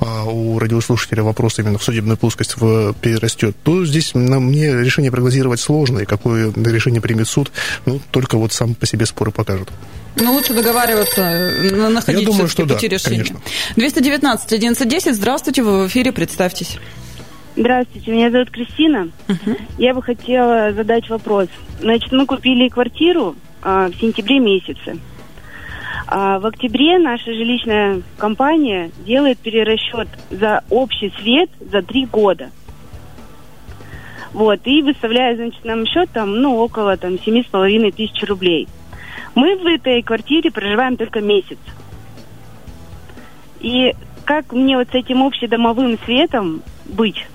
[0.00, 5.60] а, у радиослушателя вопрос именно в судебную плоскость перерастет, то здесь на, мне решение прогнозировать
[5.60, 7.52] сложно, и какое решение примет суд,
[7.86, 9.70] ну, только вот сам по себе споры покажут.
[10.16, 13.24] Ну, лучше договариваться, э, находить Я думаю, что пути да, решения.
[13.24, 13.40] Конечно.
[13.76, 16.78] 219 1110, здравствуйте, вы в эфире, представьтесь.
[17.56, 19.10] Здравствуйте, меня зовут Кристина.
[19.28, 19.60] Uh-huh.
[19.78, 21.48] Я бы хотела задать вопрос.
[21.80, 24.98] Значит, мы купили квартиру а, в сентябре месяце.
[26.06, 32.50] А в октябре наша жилищная компания делает перерасчет за общий свет за три года.
[34.32, 38.68] Вот, и выставляет, значит, нам счет там, ну, около там семи с половиной тысяч рублей.
[39.34, 41.58] Мы в этой квартире проживаем только месяц.
[43.60, 43.94] И
[44.24, 47.26] как мне вот с этим общедомовым светом быть?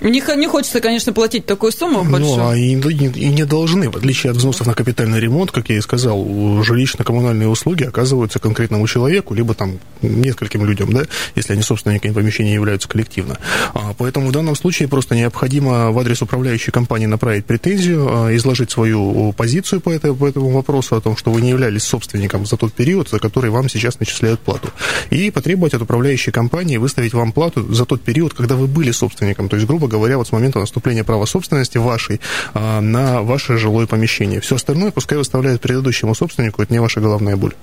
[0.00, 2.36] Не, не хочется, конечно, платить такую сумму большую.
[2.36, 5.78] Ну, а и, и не должны, в отличие от взносов на капитальный ремонт, как я
[5.78, 6.22] и сказал,
[6.62, 11.04] жилищно-коммунальные услуги оказываются конкретному человеку, либо там нескольким людям, да,
[11.34, 13.38] если они собственниками помещения являются коллективно.
[13.74, 18.70] А, поэтому в данном случае просто необходимо в адрес управляющей компании направить претензию, а, изложить
[18.70, 22.56] свою позицию по, это, по этому вопросу о том, что вы не являлись собственником за
[22.56, 24.68] тот период, за который вам сейчас начисляют плату.
[25.10, 29.48] И потребовать от управляющей компании выставить вам плату за тот период, когда вы были собственником.
[29.48, 32.20] То есть, грубо грубо говоря, вот с момента наступления права собственности вашей
[32.54, 34.40] а, на ваше жилое помещение.
[34.40, 37.54] Все остальное пускай выставляют предыдущему собственнику, это не ваша головная боль.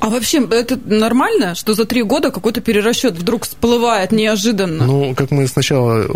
[0.00, 4.84] А вообще, это нормально, что за три года какой-то перерасчет вдруг всплывает неожиданно?
[4.84, 6.08] Ну, как мы сначала э,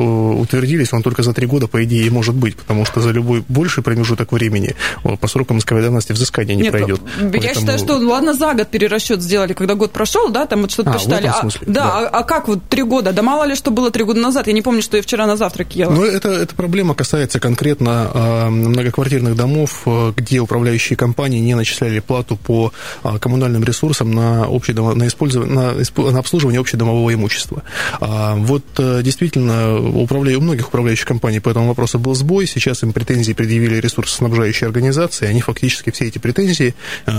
[0.42, 3.82] утвердились, он только за три года, по идее, может быть, потому что за любой больший
[3.82, 4.74] промежуток времени
[5.20, 7.00] по срокам исковой давности взыскания не Нет, пройдет.
[7.18, 7.54] Я Поэтому...
[7.54, 10.92] считаю, что, ладно, за год перерасчет сделали, когда год прошел, да, там вот что-то а,
[10.94, 11.26] посчитали.
[11.28, 11.98] В этом а, да, да.
[11.98, 13.12] А, а как вот три года?
[13.12, 14.48] Да мало ли, что было три года назад.
[14.48, 15.92] Я не помню, что я вчера на завтрак ела.
[15.92, 22.00] Ну, это, эта проблема касается конкретно э, многоквартирных домов, э, где управляющие компании не начисляли
[22.00, 22.72] плату по
[23.04, 27.62] э, коммунальным ресурсам на общедомо, на, использование, на, на обслуживание общедомового имущества.
[28.00, 30.38] А, вот э, действительно управля...
[30.38, 32.46] у многих управляющих компаний по этому вопросу был сбой.
[32.46, 35.26] Сейчас им претензии предъявили ресурсоснабжающие организации.
[35.28, 36.74] Они фактически все эти претензии,
[37.06, 37.12] э,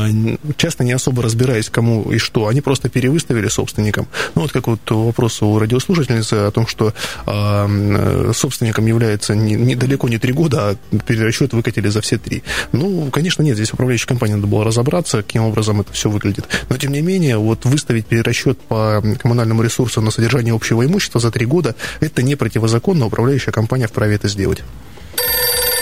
[0.58, 4.08] часто не особо разбираясь, кому и что, они просто перевыставили собственникам.
[4.34, 6.94] Ну, вот как вот вопрос у радиослушательницы о том, что
[7.28, 7.99] э,
[8.34, 12.44] собственником является не, не, далеко не три года, а перерасчет выкатили за все три.
[12.72, 16.48] Ну, конечно, нет, здесь управляющей компании надо было разобраться, каким образом это все выглядит.
[16.70, 21.32] Но, тем не менее, вот выставить перерасчет по коммунальному ресурсу на содержание общего имущества за
[21.32, 24.64] три года, это не противозаконно, управляющая компания вправе это сделать.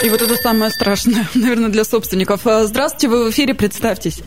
[0.04, 2.46] И вот это самое страшное, наверное, для собственников.
[2.46, 4.22] А, здравствуйте, вы в эфире, представьтесь.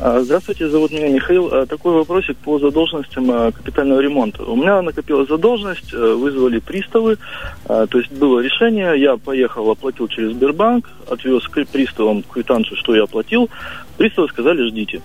[0.00, 1.48] А, здравствуйте, зовут меня Михаил.
[1.52, 4.44] А, такой вопросик по задолженностям капитального ремонта.
[4.44, 7.18] У меня накопилась задолженность, вызвали приставы,
[7.66, 13.04] то есть было решение, я поехал, оплатил через Сбербанк, отвез к приставам квитанцию, что я
[13.04, 13.50] оплатил.
[13.96, 15.02] Приставы сказали, ждите.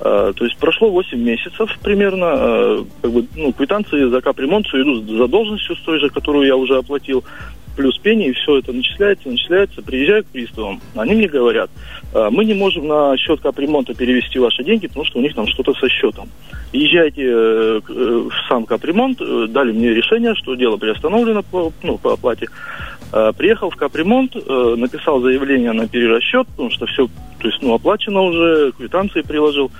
[0.00, 5.08] А, то есть прошло 8 месяцев примерно, а, как бы, ну, квитанции за капремонт идут
[5.08, 7.24] за должностью с той же, которую я уже оплатил,
[7.78, 11.70] плюс пени, и все это начисляется, начисляется, приезжаю к приставам, они мне говорят,
[12.12, 15.46] «А, мы не можем на счет капремонта перевести ваши деньги, потому что у них там
[15.46, 16.28] что-то со счетом.
[16.72, 21.98] Езжайте э, э, в сам капремонт, э, дали мне решение, что дело приостановлено по, ну,
[21.98, 22.48] по оплате.
[23.38, 27.06] Приехал в капремонт, написал заявление на перерасчет, потому что все,
[27.40, 29.70] то есть, ну, оплачено уже, квитанции приложил.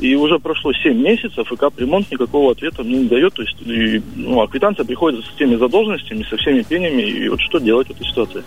[0.00, 3.34] И уже прошло 7 месяцев, и капремонт никакого ответа мне не дает.
[3.34, 7.02] То есть, и, ну, а квитанция приходит с теми задолженностями, со всеми пенями.
[7.02, 8.42] И вот что делать в этой ситуации?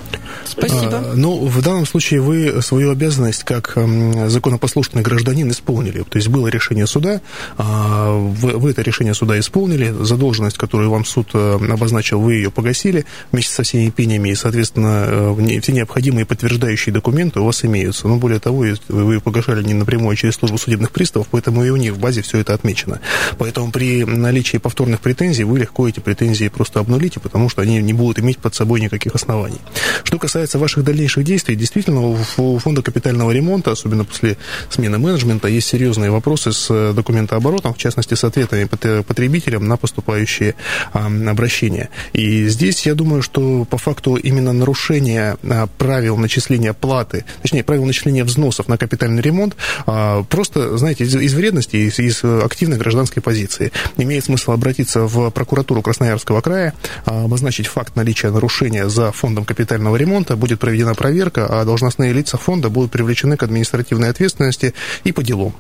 [0.46, 0.98] Спасибо.
[0.98, 3.78] А, ну, в данном случае вы свою обязанность как
[4.28, 6.04] законопослушный гражданин исполнили.
[6.04, 7.22] То есть было решение суда,
[7.58, 12.52] а, вы, вы это решение суда исполнили, задолженность, которую вам суд э, обозначил, вы ее
[12.52, 18.08] погасили вместе со всеми пенями, и, соответственно, э, все необходимые подтверждающие документы у вас имеются.
[18.08, 21.78] Но более того, вы погашали не напрямую, а через службу судебных приставов, поэтому и у
[21.78, 23.00] них в базе все это отмечено.
[23.38, 27.94] Поэтому при наличии повторных претензий вы легко эти претензии просто обнулите, потому что они не
[27.94, 29.60] будут иметь под собой никаких оснований.
[30.04, 34.38] Что касается ваших дальнейших действий, действительно, у фонда капитального ремонта, особенно после
[34.70, 40.56] смены менеджмента, есть серьезные вопросы с документооборотом, в частности, с ответами потребителям на поступающие
[40.92, 41.90] обращения.
[42.12, 47.86] И здесь, я думаю, что по факту именно нарушение а, правил начисления платы, точнее, правил
[47.86, 53.72] начисления взносов на капитальный ремонт, а, просто, знаете, из вредности, из, из активной гражданской позиции.
[53.98, 56.74] Имеет смысл обратиться в прокуратуру Красноярского края,
[57.06, 62.38] а, обозначить факт наличия нарушения за фондом капитального ремонта, будет проведена проверка, а должностные лица
[62.38, 65.54] фонда будут привлечены к административной ответственности и по делу.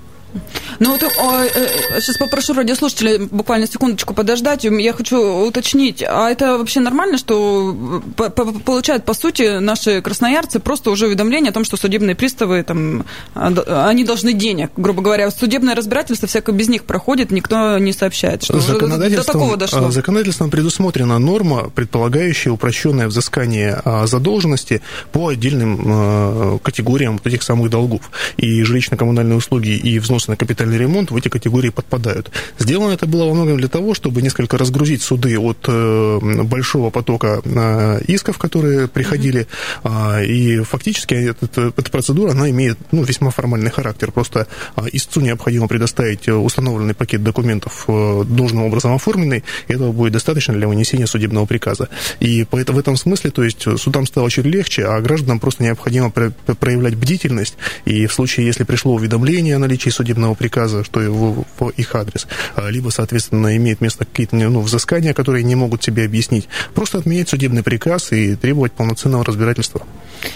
[0.80, 4.63] Ну вот а, э, сейчас попрошу радиослушателей буквально секундочку подождать.
[4.63, 11.08] Я хочу уточнить, а это вообще нормально, что получают, по сути, наши красноярцы просто уже
[11.08, 15.32] уведомление о том, что судебные приставы, там, а, они должны денег, грубо говоря.
[15.32, 19.88] Судебное разбирательство всякое без них проходит, никто не сообщает, что до такого дошло.
[19.88, 28.10] А, законодательством предусмотрена норма, предполагающая упрощенное взыскание задолженности по отдельным категориям этих самых долгов.
[28.38, 32.32] И жилищно-коммунальные услуги, и взнос взносы на капитальный ремонт в эти категории подпадают.
[32.60, 37.41] Сделано это было во многом для того, чтобы несколько разгрузить суды от э, большого потока
[37.43, 39.47] э, исков, которые приходили,
[39.84, 40.25] mm-hmm.
[40.25, 44.12] и фактически эта, эта процедура, она имеет ну, весьма формальный характер.
[44.12, 50.13] Просто а, истцу необходимо предоставить установленный пакет документов э, должным образом оформленный, и этого будет
[50.13, 51.89] достаточно для вынесения судебного приказа.
[52.19, 56.12] И поэтому в этом смысле, то есть судам стало чуть легче, а гражданам просто необходимо
[56.12, 57.55] проявлять бдительность,
[57.86, 61.95] и в случае, если пришло уведомление о наличии судебного судебного приказа, что в, в их
[61.95, 66.48] адрес, а, либо, соответственно, имеет место какие-то ну, взыскания, которые не могут себе объяснить.
[66.74, 69.82] Просто отменять судебный приказ и требовать полноценного разбирательства.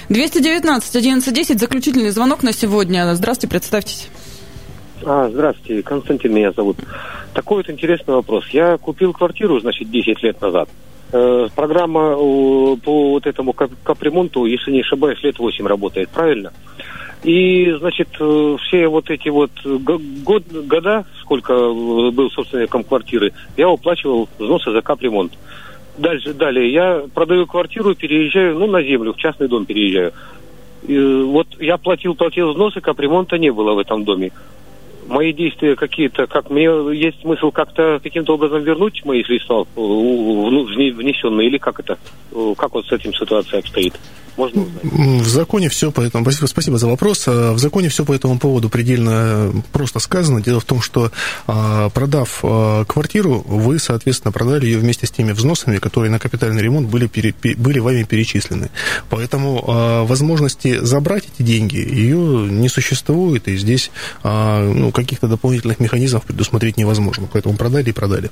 [0.10, 3.16] 219 1110, заключительный звонок на сегодня.
[3.16, 4.10] Здравствуйте, представьтесь.
[5.04, 6.78] А, здравствуйте, Константин меня зовут.
[7.34, 8.46] Такой вот интересный вопрос.
[8.50, 10.70] Я купил квартиру, значит, 10 лет назад.
[11.12, 16.54] Э, программа э, по вот этому капремонту, если не ошибаюсь, лет 8 работает, правильно?
[17.24, 23.70] И, значит, э, все вот эти вот год, года, сколько э, был собственником квартиры, я
[23.70, 25.34] уплачивал взносы за капремонт.
[25.98, 30.12] Дальше, далее, я продаю квартиру, переезжаю, ну, на землю, в частный дом переезжаю.
[30.86, 34.32] И, вот я платил, платил взносы, капремонта не было в этом доме
[35.08, 36.64] мои действия какие-то, как мне
[36.98, 41.98] есть смысл как-то каким-то образом вернуть мои средства внесенные, или как это,
[42.58, 44.00] как вот с этим ситуация обстоит?
[44.38, 44.84] Можно узнать?
[44.84, 46.30] В законе все по этому...
[46.32, 47.28] Спасибо, за вопрос.
[47.28, 50.42] В законе все по этому поводу предельно просто сказано.
[50.42, 51.12] Дело в том, что
[51.48, 56.62] а, продав а, квартиру, вы, соответственно, продали ее вместе с теми взносами, которые на капитальный
[56.62, 58.70] ремонт были, пере, были вами перечислены.
[59.10, 62.18] Поэтому а, возможности забрать эти деньги ее
[62.50, 63.92] не существует, и здесь
[64.24, 67.28] ну, каких-то дополнительных механизмов предусмотреть невозможно.
[67.32, 68.32] Поэтому продали и продали.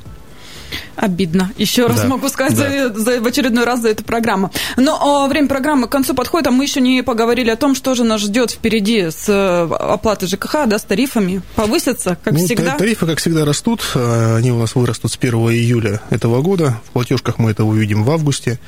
[0.95, 1.51] Обидно.
[1.57, 2.07] Еще раз да.
[2.07, 2.89] могу сказать да.
[2.89, 4.51] за, за, в очередной раз за эту программу.
[4.77, 7.95] Но о, время программы к концу подходит, а мы еще не поговорили о том, что
[7.95, 11.41] же нас ждет впереди с э, оплатой ЖКХ, да, с тарифами.
[11.55, 12.75] Повысятся, как ну, всегда?
[12.77, 13.81] Тарифы, как всегда, растут.
[13.95, 16.81] А, они у нас вырастут с 1 июля этого года.
[16.85, 18.59] В платежках мы это увидим в августе.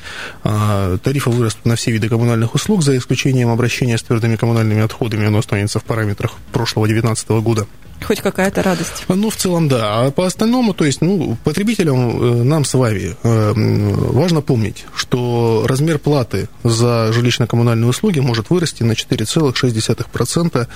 [0.43, 5.27] А, тарифы вырастут на все виды коммунальных услуг, за исключением обращения с твердыми коммунальными отходами.
[5.27, 7.67] Оно останется в параметрах прошлого 2019 года.
[8.01, 9.05] Хоть какая-то радость.
[9.07, 10.05] Ну, в целом, да.
[10.05, 15.63] А по остальному, то есть, ну, потребителям, э, нам с вами э, важно помнить, что
[15.67, 20.67] размер платы за жилищно-коммунальные услуги может вырасти на 4,6%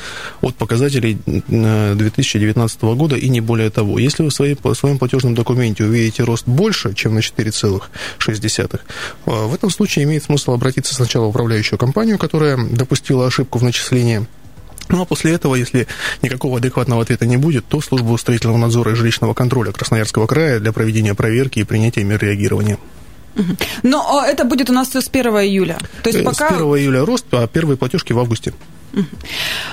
[0.41, 3.99] от показателей 2019 э, года и не более того.
[3.99, 8.79] Если вы в, в своем платежном документе увидите рост больше, чем на 4,6%,
[9.25, 14.25] в этом случае имеет смысл обратиться сначала в управляющую компанию, которая допустила ошибку в начислении
[14.89, 15.87] ну а после этого, если
[16.21, 20.71] никакого адекватного ответа не будет, то службу строительного надзора и жилищного контроля Красноярского края для
[20.71, 22.77] проведения проверки и принятия мер реагирования.
[23.83, 25.77] Но это будет у нас с 1 июля.
[26.03, 26.49] То есть э, пока...
[26.49, 28.53] С 1 июля рост, а первые платежки в августе.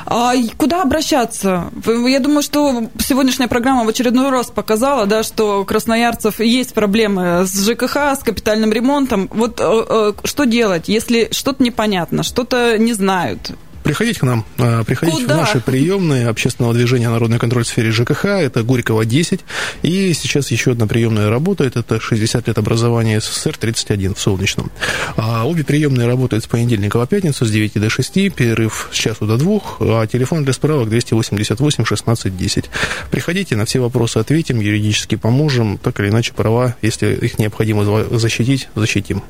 [0.07, 1.71] А куда обращаться?
[1.87, 7.47] Я думаю, что сегодняшняя программа в очередной раз показала, да, что у красноярцев есть проблемы
[7.47, 9.31] с ЖКХ, с капитальным ремонтом.
[9.33, 13.53] Вот э, э, что делать, если что-то непонятно, что-то не знают?
[13.85, 15.35] Приходите к нам, а, приходите Куда?
[15.35, 19.41] в наши приемные общественного движения «Народный контроль» в сфере ЖКХ, это Горького 10,
[19.83, 24.73] и сейчас еще одна приемная работает, это 60 лет образования СССР, 31 в Солнечном.
[25.17, 29.27] А обе приемные работают с понедельника по пятницу с 9 до 6, перерыв с часу
[29.27, 32.71] до 2, а телефон для справок 288 16 10.
[33.11, 37.85] Приходите, на все вопросы ответим, юридически поможем, так или иначе права, если их необходимо
[38.17, 39.23] защитить, защитим.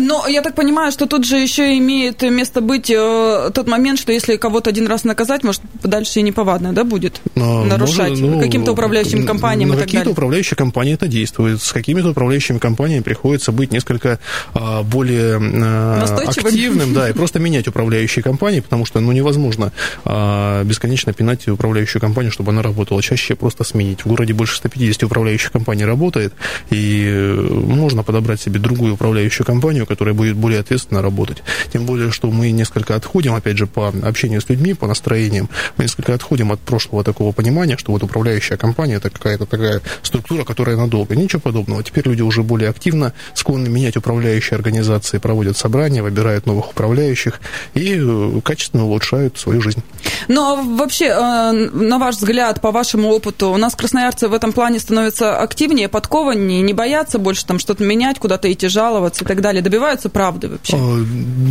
[0.00, 3.98] Но я так понимаю, что тут же еще имеет место быть э, тот момент, момент,
[3.98, 8.24] что если кого-то один раз наказать, может, дальше и неповадно, да, будет Но, нарушать может,
[8.24, 11.60] ну, каким-то управляющим компаниям на и так какие-то управляющие компании это действует.
[11.60, 14.20] С какими-то управляющими компаниями приходится быть несколько
[14.54, 19.72] а, более а, активным, да, и просто менять управляющие компании, потому что, ну, невозможно
[20.04, 23.02] а, бесконечно пинать управляющую компанию, чтобы она работала.
[23.02, 24.04] Чаще просто сменить.
[24.04, 26.34] В городе больше 150 управляющих компаний работает,
[26.70, 31.42] и можно подобрать себе другую управляющую компанию, которая будет более ответственно работать.
[31.72, 35.84] Тем более, что мы несколько отходим, опять же, по общению с людьми, по настроениям, мы
[35.84, 40.76] несколько отходим от прошлого такого понимания, что вот управляющая компания это какая-то такая структура, которая
[40.76, 41.16] надолго.
[41.16, 41.82] Ничего подобного.
[41.82, 47.40] Теперь люди уже более активно склонны менять управляющие организации, проводят собрания, выбирают новых управляющих
[47.74, 49.82] и э, качественно улучшают свою жизнь.
[50.28, 54.52] Ну, а вообще, э, на ваш взгляд, по вашему опыту, у нас красноярцы в этом
[54.52, 59.40] плане становятся активнее, подкованнее, не боятся больше там что-то менять, куда-то идти жаловаться и так
[59.40, 59.62] далее.
[59.62, 60.76] Добиваются правды вообще?
[60.76, 60.98] А,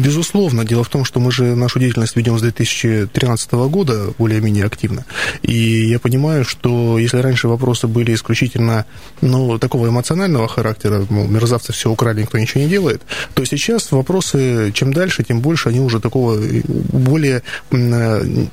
[0.04, 0.66] безусловно.
[0.66, 5.06] Дело в том, что мы же нашу деятельность ведем с 2013 года более-менее активно.
[5.42, 8.86] И я понимаю, что если раньше вопросы были исключительно
[9.22, 13.02] ну, такого эмоционального характера, ну, мерзавцы все украли, никто ничего не делает,
[13.34, 16.38] то сейчас вопросы, чем дальше, тем больше они уже такого
[16.72, 17.44] более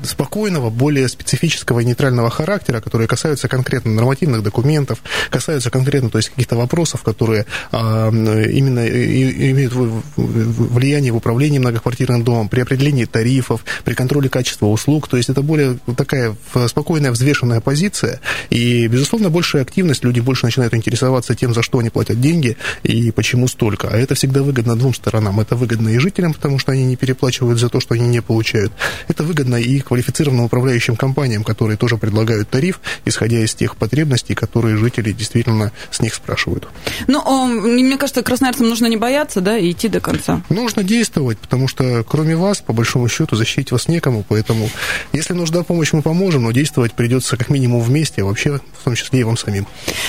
[0.02, 4.98] спокойного, более специфического и нейтрального характера, которые касаются конкретно нормативных документов,
[5.30, 9.72] касаются конкретно, то есть каких-то вопросов, которые а, именно имеют
[10.16, 15.08] влияние в управлении многоквартирным домом, при определении тарифов, тарифов, при контроле качества услуг.
[15.08, 18.20] То есть это более такая спокойная, взвешенная позиция.
[18.50, 23.10] И, безусловно, большая активность, люди больше начинают интересоваться тем, за что они платят деньги и
[23.10, 23.88] почему столько.
[23.88, 25.40] А это всегда выгодно двум сторонам.
[25.40, 28.72] Это выгодно и жителям, потому что они не переплачивают за то, что они не получают.
[29.08, 34.76] Это выгодно и квалифицированным управляющим компаниям, которые тоже предлагают тариф, исходя из тех потребностей, которые
[34.76, 36.68] жители действительно с них спрашивают.
[37.06, 40.42] Ну, мне кажется, красноярцам нужно не бояться, да, и идти до конца.
[40.48, 44.68] Нужно действовать, потому что кроме вас, по большому счету, защитить вас некому, поэтому
[45.12, 48.94] если нужна помощь, мы поможем, но действовать придется как минимум вместе, а вообще в том
[48.94, 49.66] числе и вам самим.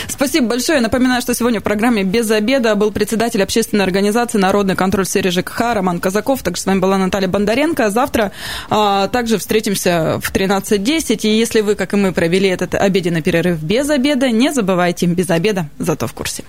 [0.07, 0.81] Спасибо большое.
[0.81, 5.31] Напоминаю, что сегодня в программе «Без обеда» был председатель общественной организации «Народный контроль в сфере
[5.31, 6.43] ЖКХ» Роман Казаков.
[6.43, 7.89] Также с вами была Наталья Бондаренко.
[7.89, 8.31] Завтра
[8.69, 11.19] а, также встретимся в 13.10.
[11.23, 15.29] И если вы, как и мы, провели этот обеденный перерыв без обеда, не забывайте, без
[15.29, 16.43] обеда, зато в курсе.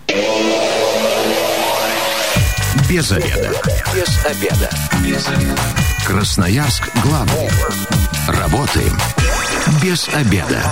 [2.88, 3.52] Без обеда.
[3.94, 4.70] Без обеда.
[5.04, 5.89] Без обеда.
[6.06, 7.50] Красноярск главный.
[8.26, 8.96] Работаем
[9.82, 10.62] без обеда.